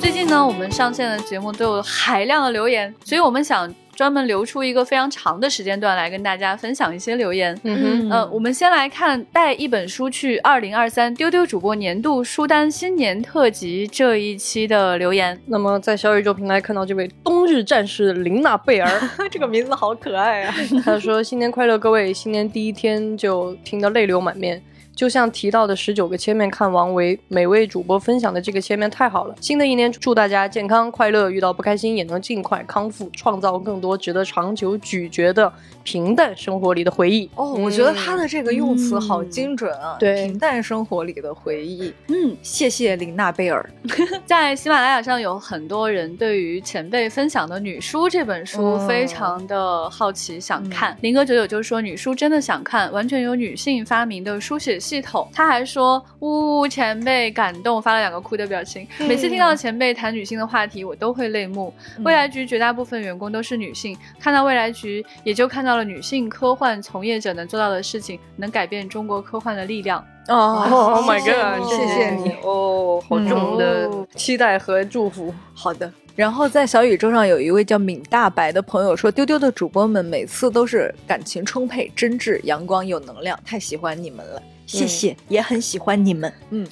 [0.00, 3.72] 最近呢，我们上线的节目都有海量的留言，所以我们想。
[3.96, 7.54] 专门留出一个非常长的时间段来跟大家分享一些留言。
[7.64, 15.38] 嗯哼，呃，我们先来看带一本书去二零二三丢丢主播年度书单新年特辑这一期的留言。
[15.44, 18.90] 那么在小宇宙平台看到这位冬日战士琳娜贝尔，
[19.30, 20.54] 这个名字好可爱啊！
[20.82, 22.10] 他说：“新年快乐，各位！
[22.14, 24.62] 新年第一天就听得泪流满面。”
[25.00, 29.34] 就像提到的十九个切面，看王维每位主播分享的这个切面太好了。
[29.40, 35.50] 新的一年，祝大家健康快乐，遇到不开心也能尽快康复，创造更多值得长久咀嚼的
[35.82, 37.30] 平淡生活里的回忆。
[37.34, 39.96] 哦，我觉得他的这个用词好精准啊！
[39.98, 41.90] 对，平淡生活里的回忆。
[42.08, 43.66] 嗯，谢谢琳娜贝尔。
[44.26, 50.94] 在喜马拉雅上有很多人对于前辈分享的《女书》这本书非常的好奇，想看。
[51.00, 58.84] 林哥九九就说：“女书真的想看，完全由女性发明的书写。”系统，他还说呜呜前辈感动，发了两个哭的表情。
[58.98, 61.72] 每次听到前辈谈女性的话题，我都会泪目。
[62.04, 70.04] 未来局绝大部分员工都是女性，看到未来局，也就看到了女性科幻从业者能做到的事情，能改变中国科幻的力量。
[70.26, 75.32] 哦，Oh my god，谢谢你哦，好重的期待和祝福。
[75.54, 75.92] 好的。
[76.16, 84.42] 然后在小宇宙上有一位叫闵大白的朋友说：“丢丢的主播们每次都是感情充沛、真挚、阳光、有能量，太喜欢你们了。”
[84.78, 86.32] 谢谢，也很喜欢你们。
[86.50, 86.64] 嗯，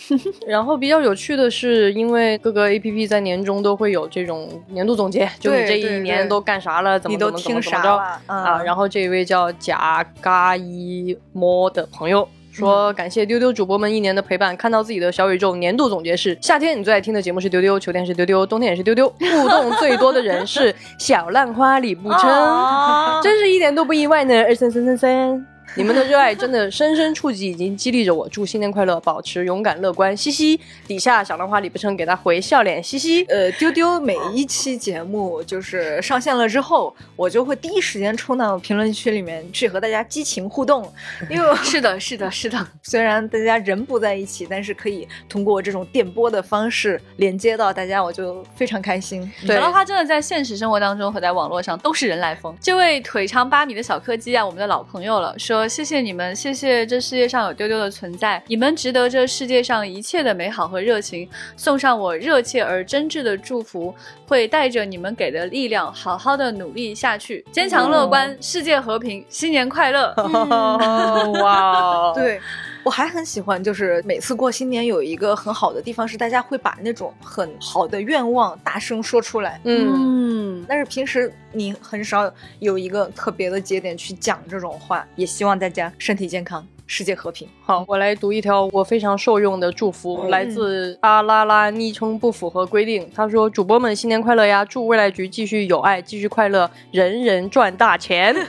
[0.46, 8.62] 然后比较有趣的是，因为各个 A P P 在年终都会有这种年度总结，就你这一年都干啥了，怎么怎么怎么怎么着啊。
[8.62, 22.20] 然后这一位叫贾嘎一摸的朋友说：“感谢丢丢主播们一年的陪伴，看到自己的小宇宙年度总结是：夏天你最爱听的节目是丢丢，秋天是丢丢，冬天也是丢丢，互动最多的人是小浪花李不称
[23.22, 24.34] 真是一点都不意外呢。
[24.44, 28.28] 二三三三三。” 你们的热爱真的深深触及，已经激励着我。
[28.30, 30.58] 祝新年快乐，保持勇敢乐观，嘻嘻。
[30.86, 33.22] 底下小浪花李不成给他回笑脸，嘻嘻。
[33.24, 40.90] 呃，丢丢每一期节目就是上线了之后，我就会第一时间冲到评论区里面去和大家激情互动。
[41.30, 42.66] 因为是的，是的，是的。
[42.82, 49.30] 虽然大家人不在一起，但是可以通过这种电波的方式连接到大家，我就非常开心。
[49.46, 52.56] 小浪花真的在现实生活当中和在网络上都是人来疯。
[52.60, 55.57] 这位腿长八米的小柯基啊，我们的老朋友了，说。
[55.66, 61.28] 谢谢你们，谢谢这世界上有丢丢的存在，你们值得这世界上一切的美好和热情。
[61.56, 63.94] 送上我热切而真挚的祝福，
[64.26, 70.14] 会带着你们给的力量，好好的努力下去，坚强乐观，世界和平，新年快乐！
[71.42, 72.40] 哇，对。
[72.84, 79.60] 我还很喜欢，就是每次过新年有一个很好的地方是，大家会把那种很好的愿望大声说出来。
[79.64, 85.06] 嗯，但是平时你很少有一个特别的节点去讲这种话。
[85.16, 87.48] 也希望大家身体健康，世界和平。
[87.62, 93.10] 好，我来读一条我非常受用的祝福，来自阿拉拉，昵称不符合规定。
[93.14, 94.64] 他说：“主播们新年快乐呀！
[94.64, 98.34] 祝未来局继续有爱，继续快乐，人人赚大钱。”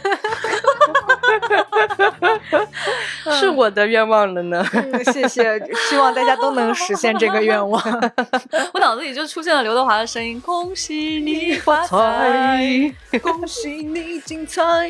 [3.31, 4.65] 是我的愿望了呢，
[5.11, 7.81] 谢谢，希望大家都能实现这个愿望。
[8.73, 14.61] 我脑子里就出现了刘德华的声音：“恭喜你发财，恭喜你精彩。”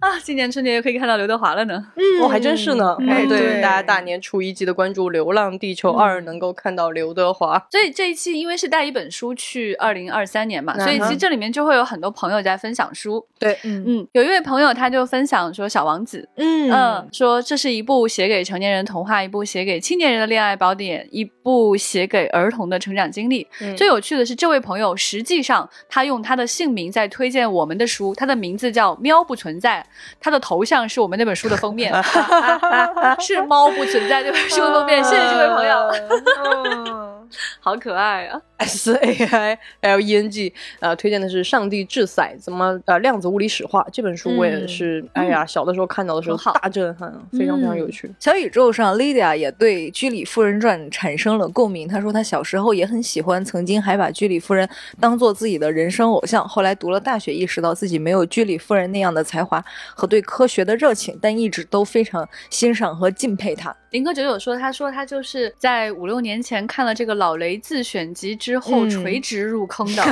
[0.00, 1.86] 啊，今年春节又可以看到刘德华了呢。
[1.96, 2.96] 嗯，哦，还真是呢。
[3.08, 7.58] 哎，对，大家大年初一记得关注《流浪地球二》，能够看到刘德华。
[7.70, 13.24] 所以这一期因为是带一本书去二零二三年嘛，所以其实这里面就会有很多朋友在分享书。
[13.38, 16.28] 对，嗯嗯，有一位朋友他就分享说《小王子》。
[16.42, 16.72] 嗯。
[16.72, 23.46] 嗯，说这是一部写给成年人童话，一部写给青年人的恋爱宝典，一部写给儿童的成长经历。
[23.76, 29.86] 最有趣的是，这位朋友实际上他用他的姓名在推荐我们的书，他的名字叫喵不存在，
[30.18, 31.92] 他的头像是我们那本书的封面，
[33.20, 35.04] 是猫不存在这本书封面。
[35.04, 37.03] 谢谢这位朋友。
[37.60, 48.10] 好可爱啊！S A I L E N G，呃，推荐的是《上帝掷骰怎》么呃量子物理史话这本书，我也是，哎呀，小的时候看到的时候大震撼，非常非常有趣。
[48.18, 51.86] 小宇宙上，Lydia 也对《居里夫人传》产生了共鸣。
[51.88, 54.68] 她说她小时候也很喜欢，曾经还把居里夫人
[55.00, 56.46] 当做自己的人生偶像。
[56.48, 59.62] 后来读了大学，意识到自己没有居里夫人那样的才华
[59.94, 63.74] 和对科学的热情，但一直都非常欣赏和敬佩她。
[63.94, 70.02] 林哥九九说，他说他就是在五六年前看了这个老雷自选集之后垂直入坑的，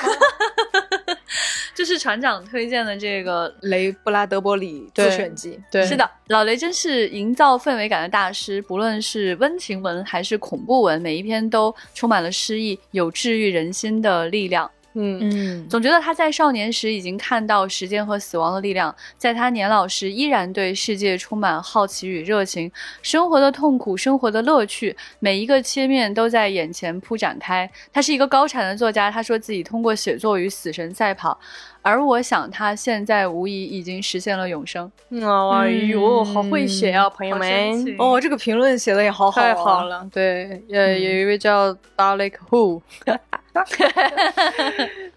[1.74, 5.58] 就是船长推荐的这个雷布拉德伯里自选集。
[5.72, 14.70] 对，是的，老雷真是营造氛围感的大师，不论是温情文还是恐怖文，每一篇都充满了诗意，有治愈人心的力量。
[14.94, 27.70] 嗯嗯，总觉得他在少年时已经看到时间和死亡的力量，在他年老时依然对世界充满好奇与热情，生活的痛苦，生活的乐趣，每一个切面都在眼前铺展开。
[27.92, 31.38] 他是一个高产的作家，他说自己通过写作与死神赛跑，
[31.82, 34.90] 而我想他现在无疑已经实现了永生。
[35.10, 37.96] 哎呦，好会写啊，朋友们！
[37.96, 40.04] 哦，这个评论写的也好好，太好了。
[40.12, 42.82] 对，呃，有一位叫 Dalek Who。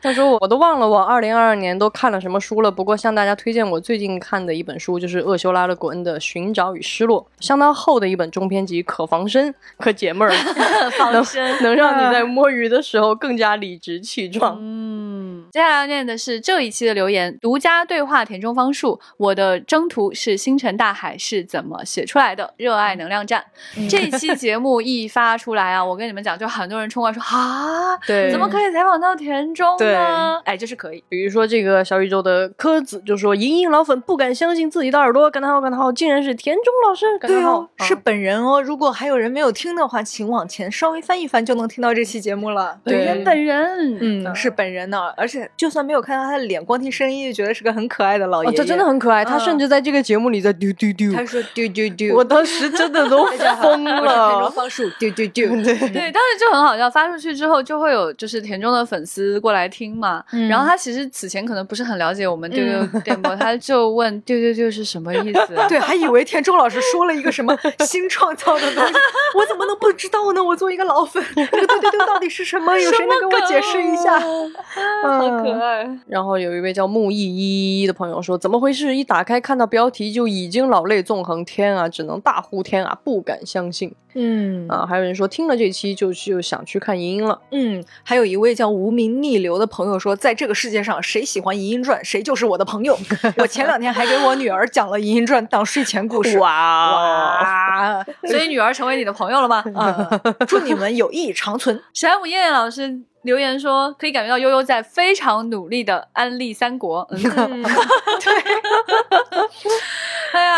[0.02, 2.70] 他说：“我都忘了我二零二二年都看了什么书了。
[2.70, 10.34] 不过向大家推荐我最近看的一本书，就是厄修拉·勒古恩的《寻找与失落》，相当厚的一本中篇集，可防身，可解闷儿，
[11.00, 22.54] 防身 能让你在摸鱼的时候更加理直气壮。”嗯，接下来要念的是这一期的留言：独家对话田中芳树，我的征途是星辰大海是怎么写出来的？
[22.58, 23.46] 热爱能量站。
[23.90, 28.33] 这一期节目一发出来啊，我跟你们讲，就很多人冲过来说啊，对。
[28.34, 30.42] 怎么可以采访到田中呢？
[30.44, 31.04] 哎，就是可以。
[31.08, 37.06] 比如说这个小宇宙的柯子就说：“莹莹老粉不敢相信自己的耳朵，感叹号感叹号，竟然是田中老师！
[37.20, 38.62] 对哦，是本人哦。
[38.62, 42.78] 如果还有人没有听的话，请往前稍微翻一翻，就能听到这期节目了。
[42.84, 45.14] 本人本人，嗯，是本人呢。
[45.16, 48.58] 而且就算没有看到他的脸，光听声音就觉得是个很可爱的老爷爷。
[48.58, 49.24] 他真的很可爱。
[49.24, 53.26] 他甚至在这个节目里在丢丢丢，他说丢丢丢，我当时真的都
[53.62, 54.30] 疯了。
[54.32, 56.90] 田中方树丢丢丢， 对对，当时就很好笑。
[56.90, 60.24] 发出去之后，就会有就是田中的粉丝过来听嘛。
[60.50, 65.56] 然后他其实此前可能不是很了解我们丢丢电波，他就问丢丢丢是什么意思？
[65.68, 68.94] 对，还以为田中老师说了一个什么新创造的东西，
[69.36, 70.44] 我怎么能不知道呢？
[70.44, 72.78] 我作为一个老粉，这个丢丢丢到底是什么？
[72.78, 74.20] 有谁能给我解释一下？
[75.04, 75.88] 好可爱。
[76.08, 78.96] 然后有一位叫木易一一的朋友说：“怎么回事？
[78.96, 87.40] 一打开看到标题就已经老泪纵横，天啊，只能大呼天啊，不敢相信。”嗯啊，还有人说听了这期就就想去看银鹰了。
[87.52, 92.98] 嗯，还有一位叫无名逆流的朋友说，在这个世界上，谁喜欢《银鹰传》，谁就是我的朋友。
[93.38, 96.38] 我前两天还给我女儿讲了《银鹰传》当睡前故事。
[96.40, 98.06] 哇哇！
[98.28, 99.64] 所以女儿成为你的朋友了吗？
[99.76, 100.10] 啊！
[100.48, 101.82] 祝你们友谊长存。
[101.94, 107.08] 山姆燕燕老师留言说，可以感觉到悠悠在非常努力的安利三国。
[107.12, 108.34] 嗯，对。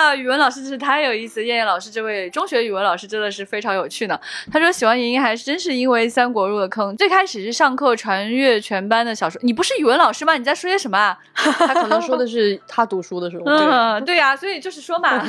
[0.05, 1.43] 哎呀，语文老师真是太有意思！
[1.43, 4.19] 燕燕老师这位中学语文老师真的是非常有趣呢。
[4.51, 6.95] 他说喜欢莹莹还是真是因为三国入的坑。
[6.95, 10.37] 最开始是上课传阅全班的小说，你不是语文老师吗？
[10.37, 11.17] 你在说些什么啊？
[11.33, 13.43] 他可能说的是他读书的时候。
[13.45, 15.25] 嗯， 对呀，所以就是说嘛。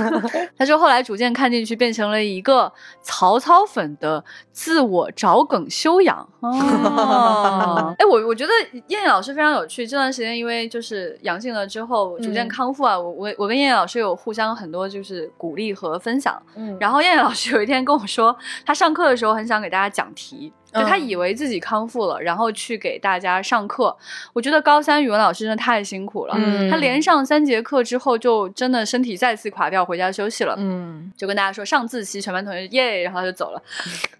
[0.58, 6.28] 他说后来逐渐看进去，变成了一个曹操粉的自我找梗修养。
[6.40, 8.52] 哦，哎，我我觉得
[8.88, 9.86] 燕燕老师非常有趣。
[9.86, 14.36] 这段时间因为就是阳性了之后逐渐康复啊，我我我跟燕燕老师有互。
[14.36, 20.52] 相很多就是鼓励和分享，嗯，然后燕燕老师有一天跟我说，他上课的时候很想给大家讲题。
[20.72, 23.96] 就他以为自己康复了，然后去给大家上课。
[24.32, 26.34] 我觉得高三语文老师真的太辛苦了。
[26.36, 30.54] 嗯，他连上三节课之后，就真的身体再次垮掉，回家休息了。
[30.58, 33.62] 嗯，就跟大家说上自习，全班同学耶，然后他就走了。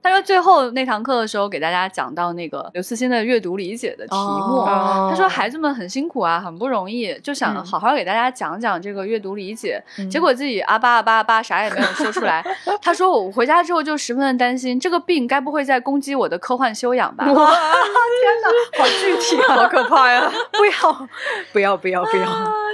[0.02, 4.64] 他说最后那堂课的时候，给大家讲到那个刘慈欣的阅读理解的题目。
[4.64, 9.82] 他说孩子们很辛苦啊，很不容易，就想好好给大家讲讲这个阅读理解。
[10.11, 12.42] 结果自己阿巴阿巴阿巴，啥也没有说出来。
[12.80, 16.36] 他说我回家之后就十分的担心，这个病该不会在攻击我的。
[16.37, 17.25] 的科幻修养吧。
[17.33, 20.31] 哇， 天哪，好具体，好可怕呀！
[20.53, 21.09] 不要，
[21.53, 22.27] 不要，不要，不要！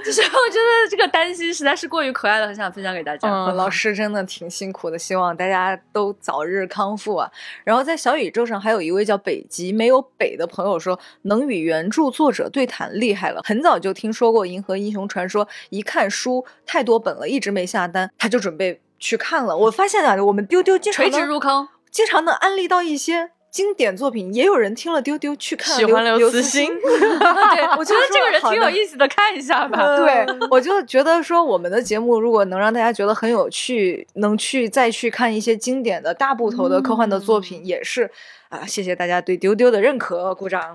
[0.04, 3.28] 就是我觉得这个担心实在是过于可爱了，很想分享给大家。
[3.28, 7.30] 嗯， 老师真的挺辛苦的，希望大家都早日康复啊。
[7.64, 13.40] 然后在小宇宙上还有一位叫北极没有北的朋友说，能与原著作者对谈厉害了。
[13.44, 19.56] 很早就听说过《银河英雄传说》，一看书太多本了，一直没下单，他就准备去看了。
[19.56, 23.30] 我发现啊，我们丢丢经常垂直入坑，经常能安利到一些。
[23.52, 26.66] 经典作品也有人听了丢丢去看，喜欢刘慈欣。
[26.80, 29.94] 对， 我觉得这个人挺有意思的，看一下吧。
[29.98, 38.10] 对， 我就觉得说我们的节目如果能让大家觉得很有趣，能去再去看一些经典的大部头的科幻的作品，也是
[38.48, 40.74] 啊，谢谢大家对丢丢的认可，鼓掌。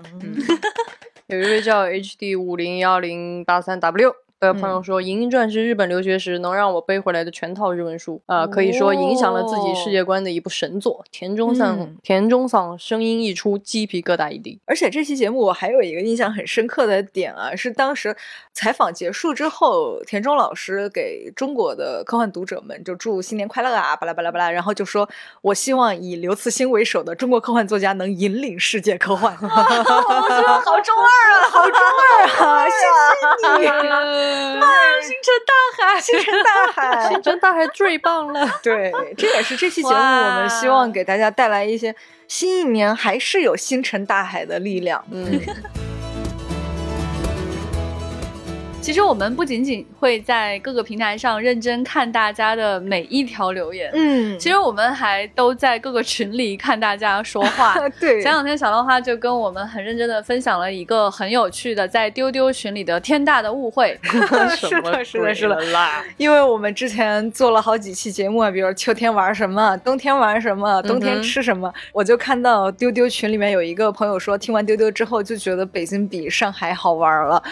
[1.26, 4.14] 有一位叫 HD 五零幺零八三 W。
[4.40, 11.04] 的朋友说，《银鹰传》是日本留学时能让我背回来的全套日文书，啊，可以说影响了自己世界观的一部神作。
[11.10, 14.60] 田中桑，田中桑声音一出，鸡皮疙瘩一地。
[14.64, 18.16] 而且这期节目我还有一个印象很深刻的点啊，是当时
[18.52, 25.08] 采访结束之后，田中老师给中国的科幻读者们就祝新年快乐啊，巴拉巴拉巴拉，然后就说
[25.42, 29.36] ：“我希望以刘慈欣为首的中国科幻作家能引领世界科幻。
[29.42, 32.64] ”我觉得好中二啊，好中二啊！
[32.68, 34.27] 谢谢你。
[35.02, 38.48] 星辰大海，星辰大海，星辰大海最棒了。
[38.62, 41.94] 对，这也是这期节目我们希望给大家带来一些
[42.26, 45.04] 新一年还是有星辰大海的力量。
[45.10, 45.40] 嗯。
[48.88, 57.74] 其实我们不仅仅会在各个平台上认真看大家的每一条留言，嗯，其实我们还都在各个群里看大家说话。
[58.00, 63.94] 对，前两天小浪花就跟我们很认真的分享了一个很有趣的在丢丢群里的天大的误会。
[64.56, 66.02] 是的，是的，是的啦。
[66.16, 77.42] 因为我们之前做了好几期节目，比如秋天玩什么，冬天玩什么，冬天吃什么，我就看到丢丢群里面有一个朋友说，听完丢丢之后就觉得北京比上海好玩了。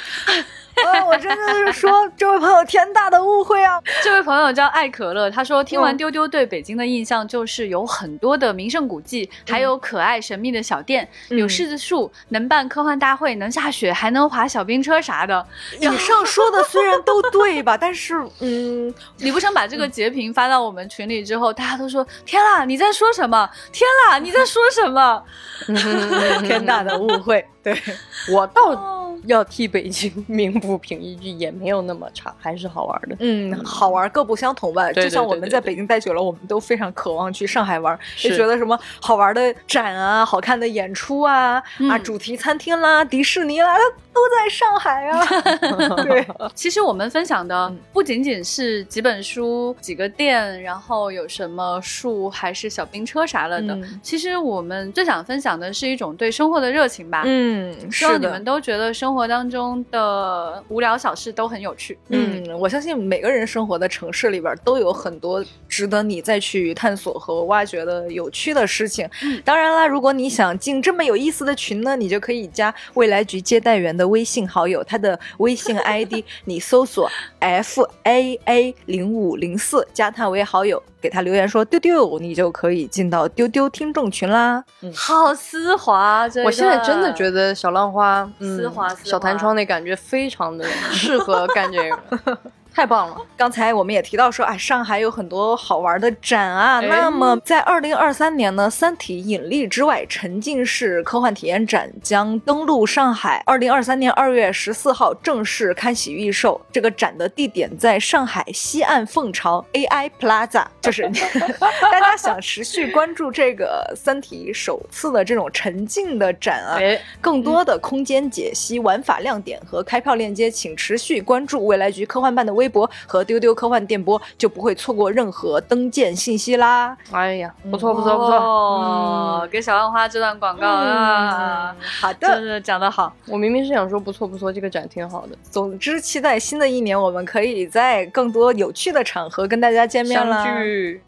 [1.07, 3.81] 我真的是说，这位朋友天大的误会啊！
[4.03, 15.47] 这位朋友叫爱可乐，他说听完丢丢对北京的印象就是有很多的名胜古迹，还有可爱神秘的小店，有柿子树，能办科幻大会，能下雪，还能滑小冰车啥的。
[15.81, 23.49] 以上说的虽然都对吧， 但是嗯，李不成把这个截屏发到我们群里之后，大家都说天啦，你在说什么？
[23.73, 25.23] 天啦，你在说什么？
[26.47, 27.45] 天大的误会。
[27.75, 27.83] 对
[28.33, 28.95] 我倒。
[29.25, 33.17] 要替北京鸣不平一句，也没有那么差，还是好玩的。
[33.19, 34.93] 嗯，好玩各不相同吧。
[34.93, 41.61] 就像我们在北京待久了，我们都非常渴望去上海玩，就觉得什么好玩的展啊、好看的演出啊、
[41.91, 43.75] 啊主题餐厅啦、迪士尼啦，
[44.17, 45.27] 都在上海啊。
[46.05, 53.77] 对，其实我们分享的不仅仅是几本书、几个店，然后有什么树，还是小冰车啥了的。
[54.03, 57.23] 其实我们最想分享的是一种对生活的热情吧。
[57.27, 59.17] 嗯，希望你们都觉得生。
[59.17, 61.97] 活当中的无聊小事都很有趣。
[62.11, 69.09] 嗯，我相信每个人生活的城市里边都有很多值得你再去探索和挖掘的有趣的事情。
[69.43, 80.83] 当然啦，如果你想进这么有意思的群呢，你就可以加未来局接待员的微信好友，他的微信 ID 你搜索 F A A 零五零四，加他为好友。
[80.99, 84.65] 给他留言说丢丢，你就可以进到丢丢听众群啦。
[84.81, 92.39] 嗯，好丝滑，我现在真的觉得小浪花丝滑，小弹窗那感觉非常的适合干这个。
[92.77, 93.17] 太棒了！
[93.39, 96.79] 刚才我们也提到说，哎，上海有很多好玩的展啊。
[96.81, 103.43] 那么，在二零二三年呢，《三体：引力之外》沉浸式科幻体验展将登陆上海。
[103.47, 106.61] 二零二三年二月十四号正式开启预售。
[106.71, 111.11] 这个展的地点在上海西岸凤巢 AI Plaza，就是
[111.81, 116.79] 大家想持续关注这个《三体》首次的这种沉浸的展啊，
[117.23, 122.66] 更多的空间解析、玩法亮点和开票链接，请持续关注未来局科幻办的微。
[122.67, 126.97] 微博和丢丢科幻电波就不会错过任何登舰信息啦！
[127.13, 133.15] 哎呀，不错不错不错，哦，给小浪花这段广告啊，好的，就是讲得好。
[133.29, 135.37] 我明明是想说不错不错，这个展挺好的。
[135.49, 140.45] 总之，期待新的一年我们可以在更多有趣的场合跟大家见面了。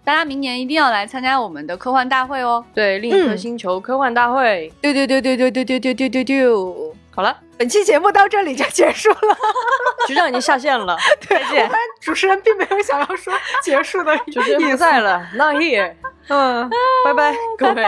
[0.05, 2.65] 大家明年一定要来参加我们的科幻大会哦！
[2.73, 6.88] 对，另一颗星球科幻大会，丢丢丢丢丢丢丢丢丢丢丢。
[7.19, 9.37] 好了，本期节目到这里就结束了，
[10.07, 10.97] 局长已经下线了，
[11.29, 11.69] 再见。
[12.01, 15.95] 主持人并没有想要说结束的主持人不在了， Not here。
[16.29, 16.71] 嗯，
[17.05, 17.85] 拜拜，各位，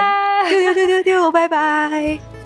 [0.49, 2.40] 丢丢丢丢丢，拜拜。